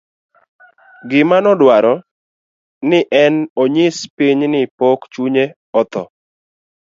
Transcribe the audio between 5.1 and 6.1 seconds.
chunye obotho